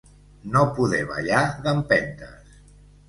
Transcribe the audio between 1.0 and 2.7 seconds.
ballar d'empentes.